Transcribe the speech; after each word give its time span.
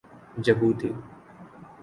Djibouti 0.41 0.95